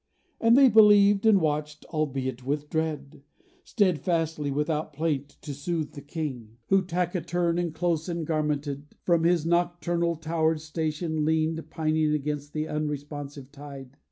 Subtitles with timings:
[0.39, 3.21] And they believed and watched, albeit with dread,
[3.63, 10.15] Steadfastly without plaint, to soothe the king, Who, taciturn and close engarmented, From his nocturnal
[10.15, 13.95] towered station leaned Pining against the unresponsive tide.